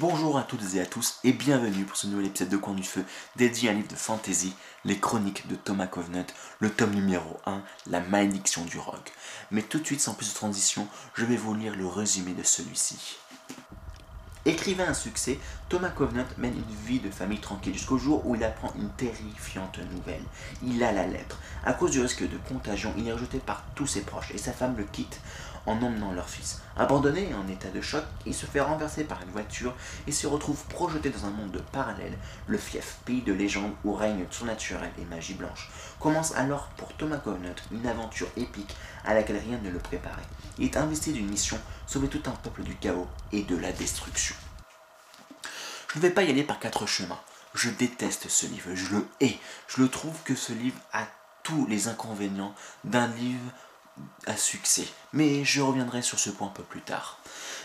Bonjour 0.00 0.36
à 0.38 0.42
toutes 0.42 0.74
et 0.74 0.80
à 0.80 0.86
tous 0.86 1.20
et 1.22 1.32
bienvenue 1.32 1.84
pour 1.84 1.96
ce 1.96 2.08
nouvel 2.08 2.26
épisode 2.26 2.48
de 2.48 2.56
Coin 2.56 2.74
du 2.74 2.82
Feu 2.82 3.04
dédié 3.36 3.68
à 3.68 3.72
un 3.72 3.76
livre 3.76 3.86
de 3.86 3.94
fantasy, 3.94 4.52
Les 4.84 4.98
Chroniques 4.98 5.46
de 5.46 5.54
Thomas 5.54 5.86
Covenant, 5.86 6.26
le 6.58 6.68
tome 6.68 6.94
numéro 6.94 7.38
1, 7.46 7.62
La 7.86 8.00
malédiction 8.00 8.64
du 8.64 8.76
rogue. 8.76 8.98
Mais 9.52 9.62
tout 9.62 9.78
de 9.78 9.86
suite, 9.86 10.00
sans 10.00 10.14
plus 10.14 10.30
de 10.30 10.34
transition, 10.34 10.88
je 11.14 11.24
vais 11.24 11.36
vous 11.36 11.54
lire 11.54 11.76
le 11.76 11.86
résumé 11.86 12.32
de 12.32 12.42
celui-ci. 12.42 13.18
Écrivain 14.46 14.88
à 14.88 14.94
succès, 14.94 15.38
Thomas 15.70 15.88
Covenant 15.88 16.26
mène 16.36 16.52
une 16.52 16.86
vie 16.86 17.00
de 17.00 17.08
famille 17.08 17.40
tranquille 17.40 17.72
jusqu'au 17.72 17.96
jour 17.96 18.26
où 18.26 18.34
il 18.34 18.44
apprend 18.44 18.74
une 18.76 18.90
terrifiante 18.90 19.78
nouvelle. 19.90 20.20
Il 20.62 20.84
a 20.84 20.92
la 20.92 21.06
lèpre. 21.06 21.38
À 21.64 21.72
cause 21.72 21.92
du 21.92 22.02
risque 22.02 22.28
de 22.28 22.36
contagion, 22.46 22.92
il 22.98 23.08
est 23.08 23.12
rejeté 23.12 23.38
par 23.38 23.64
tous 23.74 23.86
ses 23.86 24.02
proches 24.02 24.32
et 24.34 24.38
sa 24.38 24.52
femme 24.52 24.76
le 24.76 24.84
quitte 24.84 25.18
en 25.66 25.80
emmenant 25.82 26.12
leur 26.12 26.28
fils. 26.28 26.60
Abandonné 26.76 27.30
et 27.30 27.34
en 27.34 27.48
état 27.48 27.70
de 27.70 27.80
choc, 27.80 28.04
il 28.26 28.34
se 28.34 28.46
fait 28.46 28.60
renverser 28.60 29.04
par 29.04 29.22
une 29.22 29.30
voiture 29.30 29.74
et 30.06 30.12
se 30.12 30.26
retrouve 30.26 30.62
projeté 30.66 31.08
dans 31.08 31.24
un 31.24 31.30
monde 31.30 31.62
parallèle, 31.72 32.18
le 32.46 32.58
fief, 32.58 32.98
pays 33.04 33.22
de 33.22 33.32
légende 33.32 33.72
où 33.84 33.94
règne 33.94 34.26
surnaturel 34.30 34.90
et 35.00 35.04
magie 35.06 35.34
blanche. 35.34 35.70
Commence 36.00 36.34
alors 36.34 36.68
pour 36.76 36.92
Thomas 36.94 37.16
Covenant 37.16 37.54
une 37.72 37.86
aventure 37.86 38.28
épique 38.36 38.76
à 39.04 39.14
laquelle 39.14 39.38
rien 39.38 39.58
ne 39.62 39.70
le 39.70 39.78
préparait. 39.78 40.20
Il 40.58 40.66
est 40.66 40.76
investi 40.76 41.12
d'une 41.12 41.30
mission, 41.30 41.58
sauver 41.86 42.08
tout 42.08 42.22
un 42.26 42.32
peuple 42.32 42.62
du 42.62 42.74
chaos 42.76 43.08
et 43.32 43.42
de 43.42 43.56
la 43.56 43.72
destruction. 43.72 44.33
Je 45.94 46.00
ne 46.00 46.02
vais 46.02 46.10
pas 46.10 46.24
y 46.24 46.30
aller 46.30 46.42
par 46.42 46.58
quatre 46.58 46.86
chemins. 46.86 47.20
Je 47.54 47.70
déteste 47.70 48.28
ce 48.28 48.46
livre, 48.46 48.74
je 48.74 48.96
le 48.96 49.06
hais. 49.20 49.38
Je 49.68 49.80
le 49.80 49.88
trouve 49.88 50.20
que 50.24 50.34
ce 50.34 50.52
livre 50.52 50.80
a 50.92 51.06
tous 51.44 51.66
les 51.66 51.86
inconvénients 51.86 52.52
d'un 52.82 53.06
livre 53.06 53.52
à 54.26 54.36
succès. 54.36 54.88
Mais 55.12 55.44
je 55.44 55.60
reviendrai 55.60 56.02
sur 56.02 56.18
ce 56.18 56.30
point 56.30 56.48
un 56.48 56.50
peu 56.50 56.64
plus 56.64 56.80
tard. 56.80 57.20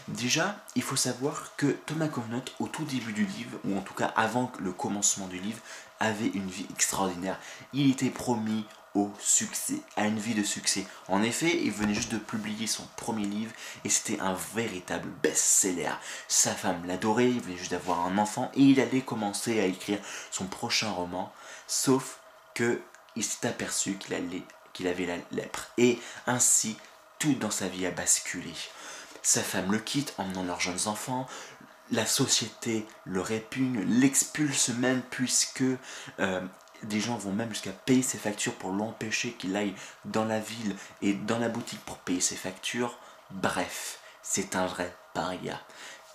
Déjà, 0.09 0.63
il 0.75 0.83
faut 0.83 0.95
savoir 0.95 1.55
que 1.57 1.71
Thomas 1.87 2.07
Covenant, 2.07 2.43
au 2.59 2.67
tout 2.67 2.85
début 2.85 3.13
du 3.13 3.25
livre, 3.25 3.57
ou 3.65 3.75
en 3.75 3.81
tout 3.81 3.95
cas 3.95 4.13
avant 4.15 4.51
le 4.59 4.73
commencement 4.73 5.27
du 5.27 5.39
livre, 5.39 5.61
avait 5.99 6.27
une 6.27 6.51
vie 6.51 6.67
extraordinaire. 6.69 7.39
Il 7.73 7.89
était 7.89 8.11
promis 8.11 8.63
au 8.95 9.11
succès, 9.19 9.81
à 9.95 10.05
une 10.05 10.19
vie 10.19 10.33
de 10.33 10.43
succès. 10.43 10.85
En 11.07 11.21
effet, 11.21 11.61
il 11.63 11.71
venait 11.71 11.93
juste 11.93 12.11
de 12.11 12.17
publier 12.17 12.67
son 12.67 12.87
premier 12.95 13.25
livre 13.25 13.51
et 13.83 13.89
c'était 13.89 14.19
un 14.19 14.35
véritable 14.55 15.09
best-seller. 15.23 15.93
Sa 16.27 16.53
femme 16.53 16.85
l'adorait, 16.85 17.29
il 17.29 17.41
venait 17.41 17.57
juste 17.57 17.71
d'avoir 17.71 18.05
un 18.05 18.17
enfant 18.17 18.51
et 18.55 18.61
il 18.61 18.79
allait 18.79 19.01
commencer 19.01 19.59
à 19.59 19.65
écrire 19.65 19.99
son 20.31 20.45
prochain 20.45 20.91
roman, 20.91 21.31
sauf 21.67 22.19
que 22.53 22.81
il 23.15 23.23
s'est 23.23 23.47
aperçu 23.47 23.95
qu'il 23.95 24.13
allait 24.13 24.43
qu'il 24.73 24.87
avait 24.87 25.05
la 25.05 25.17
lèpre. 25.31 25.67
Et 25.77 25.99
ainsi, 26.27 26.77
tout 27.17 27.33
dans 27.33 27.51
sa 27.51 27.67
vie 27.67 27.85
a 27.85 27.91
basculé. 27.91 28.53
Sa 29.21 29.41
femme 29.41 29.71
le 29.71 29.79
quitte, 29.79 30.13
emmenant 30.17 30.43
leurs 30.43 30.61
jeunes 30.61 30.87
enfants. 30.87 31.27
La 31.91 32.05
société 32.05 32.85
le 33.03 33.19
répugne, 33.19 33.81
l'expulse 33.81 34.69
même 34.69 35.01
puisque 35.09 35.63
euh, 36.19 36.41
des 36.83 36.99
gens 36.99 37.17
vont 37.17 37.33
même 37.33 37.49
jusqu'à 37.49 37.71
payer 37.71 38.01
ses 38.01 38.17
factures 38.17 38.55
pour 38.55 38.71
l'empêcher 38.71 39.31
qu'il 39.33 39.55
aille 39.55 39.75
dans 40.05 40.25
la 40.25 40.39
ville 40.39 40.75
et 41.01 41.13
dans 41.13 41.39
la 41.39 41.49
boutique 41.49 41.83
pour 41.85 41.97
payer 41.97 42.21
ses 42.21 42.35
factures. 42.35 42.97
Bref, 43.31 43.99
c'est 44.21 44.55
un 44.55 44.65
vrai 44.65 44.93
paria 45.13 45.59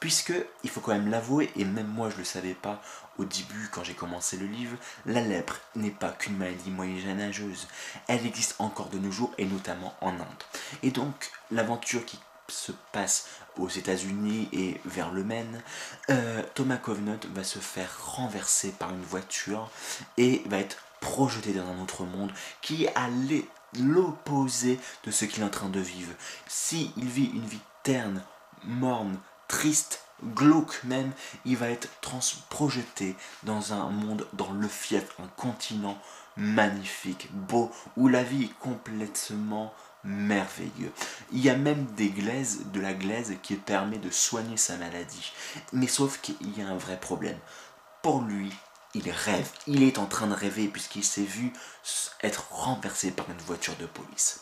puisque, 0.04 0.34
il 0.62 0.68
faut 0.68 0.82
quand 0.82 0.92
même 0.92 1.10
l'avouer, 1.10 1.50
et 1.56 1.64
même 1.64 1.86
moi 1.86 2.10
je 2.10 2.16
ne 2.16 2.18
le 2.18 2.24
savais 2.26 2.52
pas 2.52 2.82
au 3.16 3.24
début 3.24 3.70
quand 3.72 3.84
j'ai 3.84 3.94
commencé 3.94 4.36
le 4.36 4.44
livre, 4.44 4.76
la 5.06 5.22
lèpre 5.22 5.58
n'est 5.76 5.90
pas 5.90 6.10
qu'une 6.10 6.36
maladie 6.36 6.70
moyenâgeuse, 6.70 7.68
elle 8.06 8.26
existe 8.26 8.56
encore 8.58 8.90
de 8.90 8.98
nos 8.98 9.10
jours 9.10 9.32
et 9.38 9.46
notamment 9.46 9.94
en 10.02 10.10
Inde. 10.10 10.44
Et 10.82 10.90
donc 10.90 11.30
l'aventure 11.50 12.04
qui 12.04 12.18
se 12.48 12.72
passe 12.92 13.26
aux 13.58 13.68
États-Unis 13.68 14.48
et 14.52 14.80
vers 14.84 15.12
le 15.12 15.24
Maine, 15.24 15.62
euh, 16.10 16.42
Thomas 16.54 16.76
Covenant 16.76 17.18
va 17.34 17.44
se 17.44 17.58
faire 17.58 17.90
renverser 18.04 18.72
par 18.72 18.90
une 18.90 19.02
voiture 19.02 19.70
et 20.16 20.42
va 20.46 20.58
être 20.58 20.78
projeté 21.00 21.52
dans 21.52 21.66
un 21.66 21.80
autre 21.82 22.04
monde 22.04 22.32
qui 22.62 22.84
est 22.84 22.94
l'opposé 23.80 24.78
de 25.04 25.10
ce 25.10 25.24
qu'il 25.24 25.42
est 25.42 25.46
en 25.46 25.50
train 25.50 25.68
de 25.68 25.80
vivre. 25.80 26.12
Si 26.46 26.92
il 26.96 27.08
vit 27.08 27.30
une 27.34 27.46
vie 27.46 27.60
terne, 27.82 28.22
morne, 28.64 29.18
triste, 29.48 30.02
glauque 30.22 30.82
même, 30.84 31.12
il 31.44 31.56
va 31.56 31.68
être 31.68 31.88
projeté 32.48 33.16
dans 33.42 33.72
un 33.72 33.90
monde, 33.90 34.26
dans 34.32 34.52
le 34.52 34.68
fief, 34.68 35.04
un 35.22 35.28
continent 35.36 35.98
magnifique, 36.36 37.28
beau, 37.32 37.70
où 37.96 38.08
la 38.08 38.22
vie 38.22 38.44
est 38.44 38.58
complètement 38.58 39.72
merveilleux. 40.04 40.92
Il 41.32 41.40
y 41.40 41.50
a 41.50 41.56
même 41.56 41.84
des 41.96 42.10
glaises, 42.10 42.66
de 42.72 42.80
la 42.80 42.92
glaise 42.92 43.34
qui 43.42 43.56
permet 43.56 43.98
de 43.98 44.10
soigner 44.10 44.56
sa 44.56 44.76
maladie. 44.76 45.32
Mais 45.72 45.86
sauf 45.86 46.20
qu'il 46.20 46.58
y 46.58 46.62
a 46.62 46.68
un 46.68 46.76
vrai 46.76 46.98
problème. 46.98 47.38
Pour 48.02 48.20
lui, 48.20 48.52
il 48.94 49.10
rêve. 49.10 49.50
Il 49.66 49.82
est 49.82 49.98
en 49.98 50.06
train 50.06 50.26
de 50.26 50.34
rêver 50.34 50.68
puisqu'il 50.68 51.04
s'est 51.04 51.22
vu 51.22 51.52
être 52.22 52.48
renversé 52.50 53.10
par 53.10 53.28
une 53.30 53.38
voiture 53.38 53.76
de 53.76 53.86
police. 53.86 54.40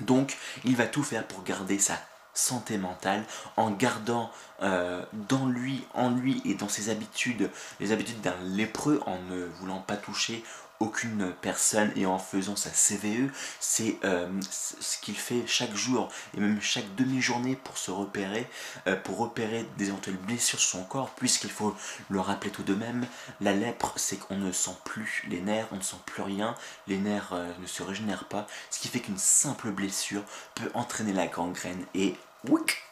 Donc, 0.00 0.36
il 0.64 0.76
va 0.76 0.86
tout 0.86 1.04
faire 1.04 1.26
pour 1.26 1.44
garder 1.44 1.78
sa 1.78 1.98
santé 2.32 2.78
mentale 2.78 3.24
en 3.56 3.70
gardant 3.70 4.30
euh, 4.62 5.04
dans 5.12 5.46
lui, 5.46 5.86
en 5.94 6.10
lui 6.10 6.42
et 6.44 6.54
dans 6.54 6.68
ses 6.68 6.90
habitudes, 6.90 7.48
les 7.78 7.92
habitudes 7.92 8.20
d'un 8.20 8.36
lépreux 8.42 9.00
en 9.06 9.18
ne 9.30 9.44
voulant 9.44 9.80
pas 9.80 9.96
toucher 9.96 10.42
aucune 10.84 11.32
personne 11.40 11.90
et 11.96 12.06
en 12.06 12.18
faisant 12.18 12.56
sa 12.56 12.70
CVE, 12.70 13.30
c'est 13.58 13.96
euh, 14.04 14.28
ce 14.50 14.98
qu'il 14.98 15.16
fait 15.16 15.46
chaque 15.46 15.74
jour 15.74 16.10
et 16.36 16.40
même 16.40 16.60
chaque 16.60 16.94
demi-journée 16.94 17.56
pour 17.56 17.78
se 17.78 17.90
repérer, 17.90 18.48
euh, 18.86 18.96
pour 18.96 19.18
repérer 19.18 19.66
des 19.78 19.88
éventuelles 19.88 20.16
blessures 20.16 20.60
sur 20.60 20.80
son 20.80 20.84
corps, 20.84 21.10
puisqu'il 21.10 21.50
faut 21.50 21.74
le 22.10 22.20
rappeler 22.20 22.50
tout 22.50 22.62
de 22.62 22.74
même, 22.74 23.06
la 23.40 23.52
lèpre 23.52 23.94
c'est 23.96 24.16
qu'on 24.16 24.36
ne 24.36 24.52
sent 24.52 24.76
plus 24.84 25.24
les 25.28 25.40
nerfs, 25.40 25.68
on 25.72 25.76
ne 25.76 25.82
sent 25.82 25.96
plus 26.06 26.22
rien, 26.22 26.54
les 26.86 26.98
nerfs 26.98 27.32
euh, 27.32 27.50
ne 27.60 27.66
se 27.66 27.82
régénèrent 27.82 28.28
pas, 28.28 28.46
ce 28.70 28.78
qui 28.78 28.88
fait 28.88 29.00
qu'une 29.00 29.18
simple 29.18 29.70
blessure 29.70 30.22
peut 30.54 30.70
entraîner 30.74 31.12
la 31.12 31.26
gangrène 31.26 31.84
et 31.94 32.14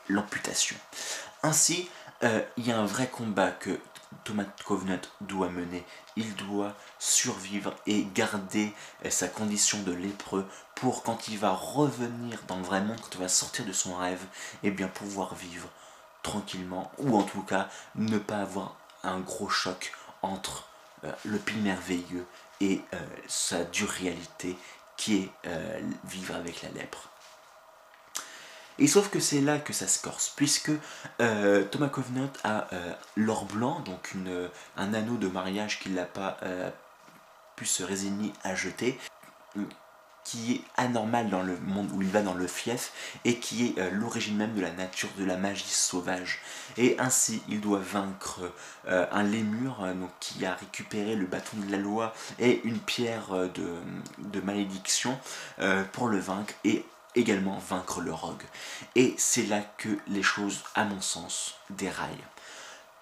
l'amputation. 0.09 0.77
Ainsi, 1.43 1.91
il 2.57 2.67
y 2.67 2.71
a 2.71 2.79
un 2.79 2.87
vrai 2.87 3.09
combat 3.09 3.51
que 3.51 3.79
Thomas 4.25 4.45
Covenant 4.65 5.01
doit 5.21 5.49
mener. 5.49 5.85
Il 6.17 6.35
doit 6.35 6.75
survivre 6.99 7.75
et 7.87 8.07
garder 8.15 8.73
euh, 9.05 9.11
sa 9.11 9.29
condition 9.29 9.83
de 9.83 9.93
lépreux 9.93 10.47
pour 10.75 11.03
quand 11.03 11.29
il 11.29 11.39
va 11.39 11.51
revenir 11.51 12.41
dans 12.49 12.57
le 12.57 12.65
vrai 12.65 12.81
monde, 12.81 13.01
quand 13.01 13.15
il 13.15 13.21
va 13.21 13.29
sortir 13.29 13.65
de 13.65 13.73
son 13.73 13.97
rêve, 13.97 14.23
et 14.63 14.69
eh 14.69 14.71
bien 14.71 14.89
pouvoir 14.89 15.35
vivre 15.35 15.69
tranquillement, 16.23 16.91
ou 16.99 17.17
en 17.17 17.23
tout 17.23 17.43
cas 17.43 17.69
ne 17.95 18.19
pas 18.19 18.39
avoir 18.39 18.77
un 19.03 19.21
gros 19.21 19.49
choc 19.49 19.93
entre 20.23 20.69
euh, 21.05 21.13
le 21.25 21.39
pays 21.39 21.61
merveilleux 21.61 22.27
et 22.61 22.81
euh, 22.95 22.99
sa 23.27 23.65
dure 23.65 23.89
réalité 23.89 24.57
qui 24.97 25.17
est 25.17 25.31
vivre 26.05 26.37
avec 26.37 26.63
la 26.63 26.69
lèpre. 26.69 27.12
Et 28.79 28.87
sauf 28.87 29.11
que 29.11 29.21
c'est 29.21 29.41
là 29.41 29.59
que 29.59 29.73
ça 29.73 29.87
se 29.87 30.01
corse, 30.01 30.33
puisque 30.35 30.71
euh, 31.21 31.65
Thomas 31.65 31.89
Covenant 31.89 32.31
a 32.45 32.69
euh, 32.73 32.93
l'or 33.17 33.45
blanc, 33.45 33.81
donc 33.81 34.15
un 34.77 34.95
anneau 34.95 35.17
de 35.17 35.29
mariage 35.29 35.79
qu'il 35.79 35.95
n'a 35.95 36.05
pas 36.05 36.39
euh, 36.43 36.71
pu 37.57 37.67
se 37.67 37.83
résigner 37.83 38.33
à 38.43 38.55
jeter, 38.55 38.99
qui 40.25 40.53
est 40.53 40.61
anormal 40.77 41.29
dans 41.29 41.43
le 41.43 41.59
monde 41.59 41.91
où 41.93 42.01
il 42.01 42.09
va 42.09 42.23
dans 42.23 42.33
le 42.33 42.47
fief, 42.47 42.93
et 43.25 43.39
qui 43.39 43.67
est 43.67 43.91
l'origine 43.91 44.37
même 44.37 44.55
de 44.55 44.63
la 44.63 44.71
nature 44.71 45.11
de 45.19 45.25
la 45.25 45.37
magie 45.37 45.65
sauvage. 45.69 46.41
Et 46.79 46.97
ainsi, 46.99 47.43
il 47.49 47.61
doit 47.61 47.81
vaincre 47.81 48.41
un 48.87 49.23
lémur 49.25 49.85
qui 50.21 50.47
a 50.47 50.55
récupéré 50.55 51.17
le 51.17 51.27
bâton 51.27 51.57
de 51.57 51.71
la 51.71 51.77
loi 51.77 52.15
et 52.39 52.63
une 52.65 52.79
pierre 52.79 53.31
de, 53.53 54.41
malédiction 54.41 55.19
pour 55.93 56.07
le 56.07 56.21
vaincre, 56.21 56.55
également 57.15 57.59
vaincre 57.59 58.01
le 58.01 58.13
rogue. 58.13 58.43
Et 58.95 59.15
c'est 59.19 59.47
là 59.47 59.61
que 59.79 59.89
les 60.09 60.23
choses, 60.23 60.63
à 60.75 60.85
mon 60.85 61.01
sens, 61.01 61.55
déraillent. 61.71 62.25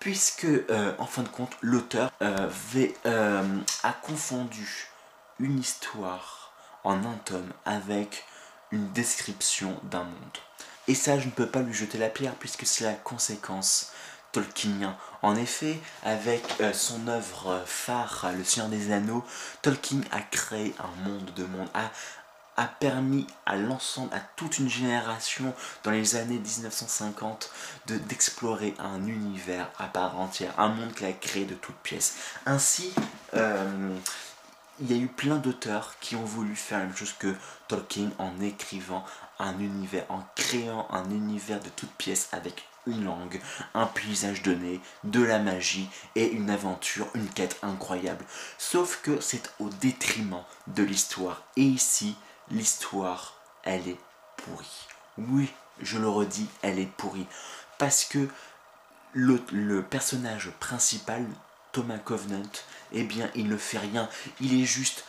Puisque, 0.00 0.46
euh, 0.46 0.94
en 0.98 1.06
fin 1.06 1.22
de 1.22 1.28
compte, 1.28 1.52
l'auteur 1.60 2.10
euh, 2.22 2.48
euh, 3.06 3.58
a 3.82 3.92
confondu 3.92 4.88
une 5.38 5.58
histoire 5.58 6.52
en 6.84 7.04
un 7.04 7.16
tome 7.26 7.52
avec 7.66 8.24
une 8.70 8.90
description 8.92 9.78
d'un 9.84 10.04
monde. 10.04 10.38
Et 10.88 10.94
ça, 10.94 11.18
je 11.18 11.26
ne 11.26 11.30
peux 11.30 11.46
pas 11.46 11.60
lui 11.60 11.74
jeter 11.74 11.98
la 11.98 12.08
pierre 12.08 12.34
puisque 12.34 12.66
c'est 12.66 12.84
la 12.84 12.94
conséquence 12.94 13.92
tolkienien. 14.32 14.96
En 15.22 15.36
effet, 15.36 15.78
avec 16.02 16.42
son 16.72 17.06
œuvre 17.08 17.62
phare, 17.66 18.30
Le 18.36 18.44
Seigneur 18.44 18.70
des 18.70 18.92
Anneaux, 18.92 19.24
Tolkien 19.60 20.00
a 20.12 20.20
créé 20.20 20.74
un 20.78 21.08
monde 21.08 21.32
de 21.34 21.44
monde, 21.44 21.68
a 22.60 22.66
permis 22.66 23.26
à 23.46 23.56
l'ensemble, 23.56 24.14
à 24.14 24.20
toute 24.20 24.58
une 24.58 24.68
génération 24.68 25.54
dans 25.82 25.92
les 25.92 26.16
années 26.16 26.38
1950 26.38 27.50
de 27.86 27.96
d'explorer 27.96 28.74
un 28.78 29.06
univers 29.06 29.70
à 29.78 29.86
part 29.86 30.20
entière, 30.20 30.52
un 30.58 30.68
monde 30.68 30.92
qu'il 30.92 31.06
a 31.06 31.12
créé 31.12 31.46
de 31.46 31.54
toutes 31.54 31.76
pièces. 31.76 32.16
Ainsi, 32.44 32.92
euh, 33.32 33.96
il 34.78 34.92
y 34.92 34.94
a 34.94 35.02
eu 35.02 35.06
plein 35.06 35.36
d'auteurs 35.36 35.94
qui 36.00 36.16
ont 36.16 36.24
voulu 36.24 36.54
faire 36.54 36.80
la 36.80 36.84
même 36.84 36.94
chose 36.94 37.14
que 37.18 37.34
Tolkien 37.66 38.10
en 38.18 38.38
écrivant 38.42 39.06
un 39.38 39.58
univers, 39.58 40.04
en 40.10 40.22
créant 40.36 40.86
un 40.90 41.08
univers 41.10 41.60
de 41.60 41.70
toutes 41.70 41.92
pièces 41.92 42.28
avec 42.32 42.64
une 42.86 43.04
langue, 43.04 43.40
un 43.72 43.86
paysage 43.86 44.42
donné, 44.42 44.82
de 45.04 45.22
la 45.22 45.38
magie 45.38 45.88
et 46.14 46.30
une 46.30 46.50
aventure, 46.50 47.08
une 47.14 47.28
quête 47.28 47.58
incroyable. 47.62 48.24
Sauf 48.58 49.00
que 49.02 49.18
c'est 49.20 49.50
au 49.60 49.70
détriment 49.70 50.44
de 50.66 50.82
l'histoire. 50.82 51.42
Et 51.56 51.62
ici, 51.62 52.16
l'histoire, 52.50 53.34
elle 53.62 53.88
est 53.88 54.00
pourrie. 54.36 54.86
Oui, 55.18 55.52
je 55.80 55.98
le 55.98 56.08
redis, 56.08 56.48
elle 56.62 56.78
est 56.78 56.90
pourrie. 56.96 57.26
Parce 57.78 58.04
que 58.04 58.28
le, 59.12 59.82
personnage 59.82 60.50
principal, 60.60 61.24
Thomas 61.72 61.98
Covenant, 61.98 62.42
eh 62.92 63.04
bien, 63.04 63.30
il 63.34 63.48
ne 63.48 63.56
fait 63.56 63.78
rien. 63.78 64.08
Il 64.40 64.60
est 64.60 64.66
juste 64.66 65.04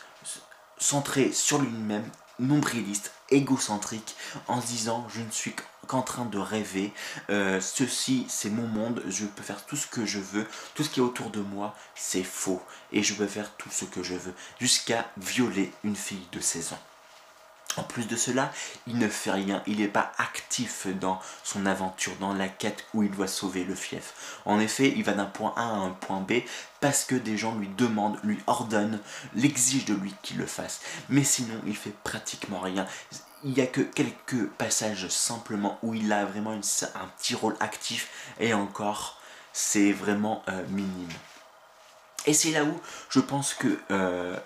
centré 0.78 1.32
sur 1.32 1.60
lui-même, 1.60 2.08
nombriliste, 2.38 3.12
égocentrique, 3.30 4.16
en 4.48 4.60
se 4.60 4.66
disant 4.66 5.06
je 5.14 5.20
ne 5.20 5.30
suis 5.30 5.54
qu'en 5.86 6.02
train 6.02 6.24
de 6.24 6.38
rêver, 6.38 6.92
euh, 7.30 7.60
ceci 7.60 8.26
c'est 8.28 8.50
mon 8.50 8.66
monde, 8.66 9.02
je 9.08 9.26
peux 9.26 9.42
faire 9.42 9.64
tout 9.66 9.76
ce 9.76 9.86
que 9.86 10.06
je 10.06 10.18
veux, 10.18 10.46
tout 10.74 10.82
ce 10.82 10.88
qui 10.88 11.00
est 11.00 11.02
autour 11.02 11.30
de 11.30 11.40
moi 11.40 11.76
c'est 11.94 12.24
faux, 12.24 12.62
et 12.90 13.02
je 13.02 13.14
peux 13.14 13.26
faire 13.26 13.54
tout 13.56 13.70
ce 13.70 13.84
que 13.84 14.02
je 14.02 14.14
veux, 14.14 14.34
jusqu'à 14.60 15.10
violer 15.16 15.72
une 15.84 15.96
fille 15.96 16.26
de 16.32 16.40
16 16.40 16.72
ans. 16.72 16.91
En 17.76 17.82
plus 17.82 18.06
de 18.06 18.16
cela, 18.16 18.52
il 18.86 18.98
ne 18.98 19.08
fait 19.08 19.30
rien, 19.30 19.62
il 19.66 19.78
n'est 19.78 19.88
pas 19.88 20.12
actif 20.18 20.86
dans 20.86 21.20
son 21.42 21.64
aventure, 21.64 22.12
dans 22.20 22.34
la 22.34 22.48
quête 22.48 22.84
où 22.92 23.02
il 23.02 23.10
doit 23.10 23.26
sauver 23.26 23.64
le 23.64 23.74
fief. 23.74 24.40
En 24.44 24.60
effet, 24.60 24.92
il 24.94 25.04
va 25.04 25.12
d'un 25.12 25.24
point 25.24 25.54
A 25.56 25.62
à 25.62 25.64
un 25.64 25.90
point 25.90 26.20
B 26.20 26.42
parce 26.80 27.04
que 27.04 27.14
des 27.14 27.38
gens 27.38 27.54
lui 27.54 27.68
demandent, 27.68 28.18
lui 28.22 28.38
ordonnent, 28.46 29.00
l'exigent 29.34 29.86
de 29.86 29.94
lui 29.94 30.14
qu'il 30.22 30.38
le 30.38 30.46
fasse. 30.46 30.80
Mais 31.08 31.24
sinon, 31.24 31.60
il 31.66 31.76
fait 31.76 31.94
pratiquement 32.04 32.60
rien. 32.60 32.86
Il 33.44 33.52
n'y 33.52 33.60
a 33.60 33.66
que 33.66 33.80
quelques 33.80 34.46
passages 34.58 35.08
simplement 35.08 35.78
où 35.82 35.94
il 35.94 36.12
a 36.12 36.24
vraiment 36.24 36.52
un 36.52 37.06
petit 37.18 37.34
rôle 37.34 37.56
actif 37.60 38.34
et 38.38 38.54
encore, 38.54 39.18
c'est 39.52 39.92
vraiment 39.92 40.42
euh, 40.48 40.62
minime. 40.68 41.08
Et 42.26 42.34
c'est 42.34 42.52
là 42.52 42.64
où 42.64 42.80
je 43.08 43.20
pense 43.20 43.54
que 43.54 43.78
euh, 43.90 44.36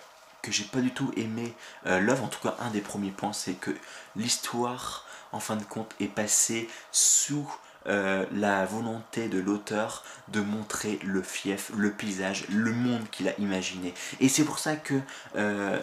j'ai 0.50 0.64
pas 0.64 0.81
du 0.81 0.93
tout 0.93 1.10
aimé 1.16 1.54
euh, 1.87 2.00
l'œuvre, 2.00 2.25
en 2.25 2.28
tout 2.28 2.40
cas 2.40 2.56
un 2.60 2.70
des 2.70 2.81
premiers 2.81 3.10
points, 3.10 3.32
c'est 3.32 3.54
que 3.54 3.70
l'histoire, 4.16 5.06
en 5.32 5.40
fin 5.40 5.56
de 5.56 5.64
compte, 5.64 5.94
est 6.00 6.08
passée 6.08 6.69
sous 6.93 7.48
euh, 7.88 8.26
la 8.32 8.64
volonté 8.64 9.28
de 9.28 9.38
l'auteur 9.38 10.02
de 10.28 10.40
montrer 10.40 10.98
le 11.04 11.22
fief, 11.22 11.70
le 11.76 11.93
paysage, 11.93 12.44
le 12.48 12.72
monde 12.72 13.08
qu'il 13.12 13.28
a 13.28 13.38
imaginé. 13.38 13.94
Et 14.19 14.28
c'est 14.28 14.43
pour 14.44 14.58
ça 14.58 14.75
que 14.75 14.94
euh, 15.37 15.78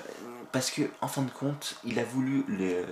parce 0.54 0.70
que 0.70 0.84
en 1.02 1.08
fin 1.08 1.24
de 1.24 1.32
compte, 1.32 1.76
il 1.84 2.00
a 2.00 2.04
voulu 2.04 2.46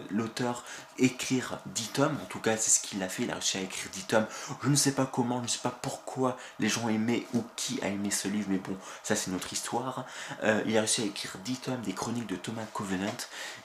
l'auteur 0.09 0.65
écrire 0.97 1.59
10 1.67 1.87
tomes, 1.89 2.17
en 2.21 2.25
tout 2.25 2.39
cas 2.39 2.57
c'est 2.57 2.71
ce 2.71 2.79
qu'il 2.81 3.01
a 3.03 3.07
fait, 3.07 3.23
il 3.23 3.29
a 3.29 3.35
réussi 3.35 3.57
à 3.57 3.61
écrire 3.61 3.89
10 3.93 4.03
tomes. 4.05 4.25
Je 4.63 4.67
ne 4.67 4.75
sais 4.75 4.93
pas 4.93 5.05
comment, 5.05 5.37
je 5.37 5.43
ne 5.43 5.47
sais 5.47 5.59
pas 5.59 5.77
pourquoi 5.81 6.37
les 6.59 6.67
gens 6.67 6.89
aimaient 6.89 7.23
ou 7.35 7.43
qui 7.55 7.79
a 7.83 7.87
aimé 7.87 8.09
ce 8.09 8.27
livre, 8.27 8.47
mais 8.49 8.57
bon, 8.57 8.75
ça 9.03 9.15
c'est 9.15 9.29
notre 9.29 9.53
histoire. 9.53 10.05
Euh, 10.43 10.63
il 10.65 10.75
a 10.75 10.81
réussi 10.81 11.03
à 11.03 11.05
écrire 11.05 11.37
10 11.45 11.57
tomes 11.57 11.81
des 11.81 11.93
chroniques 11.93 12.25
de 12.25 12.35
Thomas 12.35 12.65
Covenant 12.73 13.15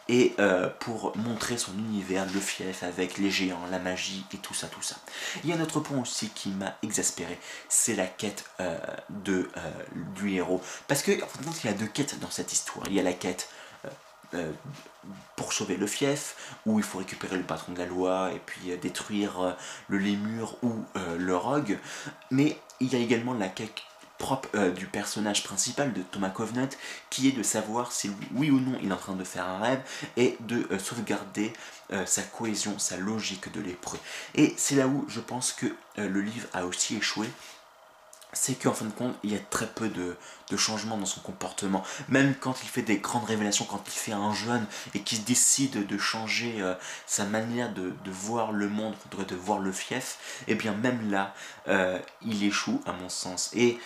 et 0.08 0.34
euh, 0.38 0.68
pour 0.78 1.16
montrer 1.16 1.56
son 1.56 1.72
univers, 1.72 2.26
le 2.32 2.40
fief 2.40 2.82
avec 2.82 3.16
les 3.16 3.30
géants, 3.30 3.66
la 3.70 3.78
magie 3.78 4.26
et 4.34 4.38
tout 4.38 4.54
ça, 4.54 4.66
tout 4.66 4.82
ça. 4.82 4.96
Il 5.42 5.48
y 5.48 5.54
a 5.54 5.56
un 5.56 5.60
autre 5.60 5.80
point 5.80 5.98
aussi 5.98 6.28
qui 6.28 6.50
m'a 6.50 6.76
exaspéré, 6.82 7.40
c'est 7.70 7.94
la 7.94 8.06
quête 8.06 8.44
euh, 8.60 8.76
de, 9.08 9.48
du 10.14 10.34
héros. 10.34 10.60
Parce 10.86 11.02
que 11.02 11.12
en 11.22 11.26
fin 11.26 11.40
de 11.40 11.46
compte, 11.46 11.64
il 11.64 11.70
y 11.70 11.70
a 11.70 11.76
deux 11.76 11.86
quêtes 11.86 12.20
dans 12.20 12.30
cette 12.30 12.52
histoire. 12.52 12.86
Il 12.88 12.92
y 12.92 13.00
a 13.00 13.02
la 13.02 13.14
quête 13.14 13.48
euh, 14.34 14.50
pour 15.36 15.52
sauver 15.52 15.76
le 15.76 15.86
fief, 15.86 16.56
où 16.66 16.78
il 16.78 16.84
faut 16.84 16.98
récupérer 16.98 17.36
le 17.36 17.44
patron 17.44 17.72
de 17.72 17.78
la 17.78 17.86
loi 17.86 18.32
et 18.34 18.40
puis 18.44 18.72
euh, 18.72 18.76
détruire 18.76 19.40
euh, 19.40 19.52
le 19.88 19.98
lémur 19.98 20.56
ou 20.62 20.72
le 21.18 21.36
rogue. 21.36 21.78
Mais 22.30 22.58
il 22.80 22.92
y 22.92 22.96
a 22.96 22.98
également 22.98 23.34
la 23.34 23.48
quête 23.48 23.74
propre 24.18 24.70
du 24.70 24.86
personnage 24.86 25.44
principal 25.44 25.92
de 25.92 26.00
Thomas 26.00 26.30
Covenant, 26.30 26.70
qui 27.10 27.28
est 27.28 27.32
de 27.32 27.42
savoir 27.42 27.92
si 27.92 28.10
oui 28.34 28.50
ou 28.50 28.58
non 28.58 28.78
il 28.82 28.88
est 28.88 28.92
en 28.92 28.96
train 28.96 29.14
de 29.14 29.24
faire 29.24 29.46
un 29.46 29.58
rêve 29.58 29.82
et 30.16 30.38
de 30.40 30.66
sauvegarder 30.78 31.52
sa 32.06 32.22
cohésion, 32.22 32.78
sa 32.78 32.96
logique 32.96 33.52
de 33.52 33.60
lépreux. 33.60 33.98
Et 34.34 34.54
c'est 34.56 34.74
là 34.74 34.86
où 34.86 35.04
je 35.08 35.20
pense 35.20 35.52
que 35.52 35.66
le 35.96 36.22
livre 36.22 36.48
a 36.54 36.64
aussi 36.64 36.96
échoué, 36.96 37.28
c'est 38.36 38.54
qu'en 38.54 38.74
fin 38.74 38.84
de 38.84 38.90
compte, 38.90 39.14
il 39.24 39.32
y 39.32 39.34
a 39.34 39.38
très 39.38 39.66
peu 39.66 39.88
de, 39.88 40.16
changements 40.56 40.98
dans 40.98 41.06
son 41.06 41.20
comportement. 41.20 41.82
Même 42.08 42.34
quand 42.34 42.62
il 42.62 42.68
fait 42.68 42.82
des 42.82 42.98
grandes 42.98 43.24
révélations, 43.24 43.64
quand 43.64 43.82
il 43.86 43.98
fait 43.98 44.12
un 44.12 44.32
jeune 44.34 44.64
et 44.94 45.00
qu'il 45.00 45.24
décide 45.24 45.86
de 45.86 45.98
changer 45.98 46.60
euh, 46.60 46.74
sa 47.06 47.24
manière 47.24 47.72
de, 47.72 47.92
voir 48.06 48.52
le 48.52 48.68
monde, 48.68 48.94
de 49.10 49.34
voir 49.34 49.58
le 49.58 49.72
fief, 49.72 50.44
et 50.46 50.52
eh 50.52 50.54
bien 50.54 50.72
même 50.72 51.10
là, 51.10 51.34
euh, 51.68 51.98
il 52.22 52.44
échoue 52.44 52.82
à 52.86 52.92
mon 52.92 53.08
sens. 53.08 53.50
Et 53.54 53.78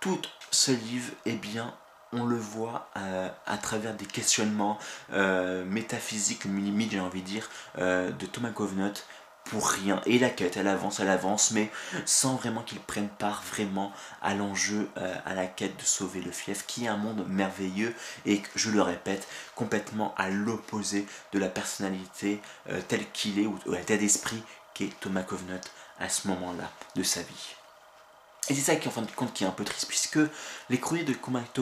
tout 0.00 0.20
ce 0.50 0.72
livre, 0.72 1.12
eh 1.24 1.34
bien, 1.34 1.72
on 2.12 2.24
le 2.24 2.36
voit 2.36 2.90
euh, 2.96 3.28
à 3.46 3.56
travers 3.56 3.94
des 3.94 4.06
questionnements 4.06 4.78
métaphysiques, 5.10 6.44
limite 6.44 6.92
j'ai 6.92 7.00
envie 7.00 7.22
de 7.22 7.26
dire, 7.26 7.48
de 7.78 8.26
Thomas 8.26 8.50
Covenant, 8.50 8.92
pour 9.50 9.68
rien. 9.68 10.00
Et 10.06 10.18
la 10.18 10.30
quête, 10.30 10.56
elle 10.56 10.68
avance, 10.68 11.00
elle 11.00 11.08
avance, 11.08 11.50
mais 11.50 11.70
sans 12.04 12.36
vraiment 12.36 12.62
qu'ils 12.62 12.80
prennent 12.80 13.08
part 13.08 13.42
vraiment 13.42 13.92
à 14.22 14.34
l'enjeu, 14.34 14.88
euh, 14.98 15.14
à 15.24 15.34
la 15.34 15.46
quête 15.46 15.76
de 15.76 15.84
sauver 15.84 16.20
le 16.20 16.30
fief, 16.30 16.66
qui 16.66 16.84
est 16.84 16.88
un 16.88 16.96
monde 16.96 17.24
merveilleux 17.28 17.94
et, 18.24 18.42
je 18.54 18.70
le 18.70 18.82
répète, 18.82 19.26
complètement 19.54 20.14
à 20.16 20.28
l'opposé 20.30 21.06
de 21.32 21.38
la 21.38 21.48
personnalité 21.48 22.40
euh, 22.70 22.80
telle 22.86 23.10
qu'il 23.12 23.38
est, 23.38 23.46
ou, 23.46 23.58
ou 23.66 23.72
l'état 23.72 23.96
d'esprit 23.96 24.42
qu'est 24.74 24.98
Thomas 25.00 25.22
Covenant 25.22 25.60
à 25.98 26.08
ce 26.08 26.28
moment-là 26.28 26.70
de 26.94 27.02
sa 27.02 27.22
vie. 27.22 27.56
Et 28.48 28.54
c'est 28.54 28.60
ça 28.60 28.76
qui 28.76 28.86
en 28.88 28.92
fin 28.92 29.02
de 29.02 29.10
compte 29.10 29.32
qui 29.32 29.44
est 29.44 29.46
un 29.46 29.50
peu 29.50 29.64
triste 29.64 29.88
puisque 29.88 30.20
les 30.70 30.78
courriers 30.78 31.04
de 31.04 31.14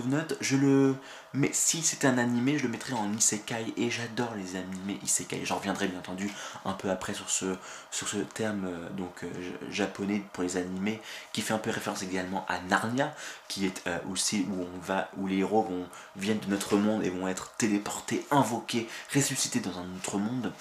Note, 0.06 0.36
je 0.40 0.56
le 0.56 0.96
mais 1.36 1.50
si 1.52 1.82
c'était 1.82 2.06
un 2.06 2.18
animé, 2.18 2.58
je 2.58 2.62
le 2.62 2.68
mettrais 2.68 2.92
en 2.92 3.12
isekai 3.12 3.74
et 3.76 3.90
j'adore 3.90 4.34
les 4.36 4.54
animés 4.54 5.00
isekai. 5.02 5.40
J'en 5.44 5.56
reviendrai 5.56 5.88
bien 5.88 5.98
entendu 5.98 6.30
un 6.64 6.74
peu 6.74 6.90
après 6.90 7.12
sur 7.12 7.28
ce, 7.28 7.56
sur 7.90 8.06
ce 8.06 8.18
terme 8.18 8.66
euh, 8.66 8.88
donc 8.90 9.24
euh, 9.24 9.28
japonais 9.68 10.22
pour 10.32 10.44
les 10.44 10.56
animés 10.56 11.00
qui 11.32 11.40
fait 11.40 11.52
un 11.52 11.58
peu 11.58 11.70
référence 11.70 12.02
également 12.02 12.46
à 12.48 12.60
Narnia 12.60 13.12
qui 13.48 13.66
est 13.66 13.82
euh, 13.88 13.98
aussi 14.12 14.46
où 14.48 14.62
on 14.62 14.78
va 14.80 15.10
où 15.16 15.26
les 15.26 15.38
héros 15.38 15.64
vont 15.64 15.88
viennent 16.14 16.38
de 16.38 16.50
notre 16.50 16.76
monde 16.76 17.04
et 17.04 17.10
vont 17.10 17.26
être 17.26 17.52
téléportés, 17.58 18.24
invoqués, 18.30 18.88
ressuscités 19.12 19.58
dans 19.58 19.76
un 19.78 19.96
autre 19.96 20.18
monde. 20.18 20.52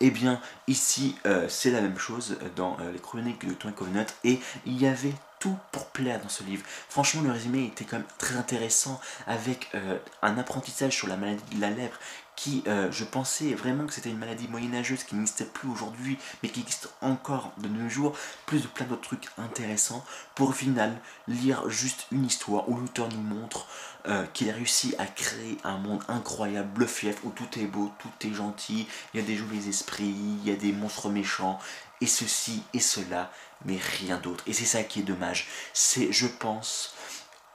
Et 0.00 0.08
eh 0.08 0.10
bien 0.10 0.42
ici 0.66 1.16
c'est 1.48 1.70
la 1.70 1.80
même 1.80 1.98
chose 1.98 2.36
dans 2.56 2.76
les 2.92 2.98
chroniques 2.98 3.46
de 3.46 3.54
Twin 3.54 3.72
Covenant 3.72 4.04
et 4.24 4.40
il 4.66 4.80
y 4.80 4.86
avait 4.86 5.14
tout 5.38 5.56
pour 5.72 5.86
plaire 5.86 6.20
dans 6.20 6.28
ce 6.28 6.42
livre. 6.42 6.64
Franchement, 6.88 7.22
le 7.22 7.30
résumé 7.30 7.66
était 7.66 7.84
quand 7.84 7.98
même 7.98 8.06
très 8.18 8.36
intéressant 8.36 9.00
avec 9.26 9.68
euh, 9.74 9.98
un 10.22 10.38
apprentissage 10.38 10.94
sur 10.96 11.08
la 11.08 11.16
maladie 11.16 11.56
de 11.56 11.60
la 11.60 11.70
lèpre 11.70 11.98
qui, 12.38 12.62
euh, 12.68 12.88
je 12.92 13.02
pensais 13.02 13.52
vraiment 13.52 13.84
que 13.84 13.92
c'était 13.92 14.10
une 14.10 14.18
maladie 14.18 14.46
moyenâgeuse 14.46 15.02
qui 15.02 15.16
n'existait 15.16 15.44
plus 15.44 15.68
aujourd'hui, 15.68 16.18
mais 16.40 16.48
qui 16.48 16.60
existe 16.60 16.88
encore 17.00 17.50
de 17.58 17.66
nos 17.66 17.88
jours, 17.88 18.16
plus 18.46 18.62
de 18.62 18.68
plein 18.68 18.86
d'autres 18.86 19.02
trucs 19.02 19.26
intéressants, 19.38 20.04
pour 20.36 20.50
au 20.50 20.52
final 20.52 20.96
lire 21.26 21.68
juste 21.68 22.06
une 22.12 22.24
histoire 22.24 22.68
où 22.68 22.76
l'auteur 22.76 23.08
nous 23.08 23.22
montre 23.22 23.66
euh, 24.06 24.24
qu'il 24.34 24.48
a 24.50 24.52
réussi 24.52 24.94
à 24.98 25.06
créer 25.06 25.58
un 25.64 25.78
monde 25.78 26.04
incroyable, 26.06 26.82
le 26.82 26.86
fief, 26.86 27.16
où 27.24 27.30
tout 27.30 27.58
est 27.58 27.66
beau, 27.66 27.90
tout 27.98 28.28
est 28.28 28.32
gentil, 28.32 28.86
il 29.12 29.20
y 29.20 29.22
a 29.24 29.26
des 29.26 29.36
jolis 29.36 29.68
esprits, 29.68 30.04
il 30.04 30.48
y 30.48 30.52
a 30.52 30.56
des 30.56 30.70
monstres 30.70 31.10
méchants, 31.10 31.58
et 32.00 32.06
ceci 32.06 32.62
et 32.72 32.78
cela, 32.78 33.32
mais 33.64 33.80
rien 33.98 34.16
d'autre. 34.18 34.44
Et 34.46 34.52
c'est 34.52 34.64
ça 34.64 34.84
qui 34.84 35.00
est 35.00 35.02
dommage. 35.02 35.48
C'est, 35.72 36.12
je 36.12 36.28
pense, 36.28 36.94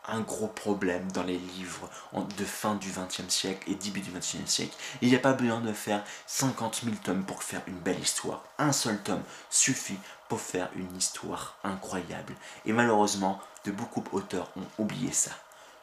un 0.08 0.22
gros 0.22 0.48
problème 0.48 1.12
dans 1.12 1.24
les 1.24 1.38
livres 1.38 1.90
de 2.14 2.46
fin 2.46 2.76
du 2.76 2.90
XXe 2.92 3.34
siècle 3.34 3.70
et 3.70 3.76
début 3.76 4.02
du 4.02 4.12
XXIe 4.12 4.48
siècle. 4.48 4.76
Il 5.02 5.10
n'y 5.10 5.16
a 5.16 5.20
pas 5.20 5.34
besoin 5.34 5.62
de 5.62 5.74
faire 5.74 6.04
50 6.28 6.82
000 6.84 6.96
tomes 7.04 7.24
pour 7.24 7.44
faire 7.44 7.62
une 7.68 7.80
belle 7.80 8.00
histoire. 8.00 8.44
Un 8.58 8.72
seul 8.72 9.02
tome 9.02 9.24
suffit 9.50 10.00
pour 10.28 10.42
faire 10.42 10.70
une 10.76 10.96
histoire 10.98 11.58
incroyable. 11.64 12.34
Et 12.66 12.74
malheureusement, 12.74 13.40
de 13.66 13.72
beaucoup 13.72 14.02
d'auteurs 14.12 14.50
ont 14.58 14.84
oublié 14.84 15.12
ça. 15.12 15.32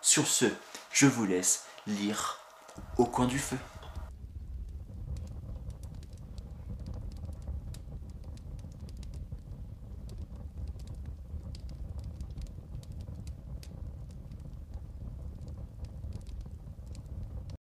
Sur 0.03 0.27
ce, 0.27 0.47
je 0.91 1.07
vous 1.07 1.25
laisse 1.25 1.65
lire 1.87 2.39
Au 2.99 3.07
coin 3.07 3.27
du 3.27 3.39
feu. 3.39 3.59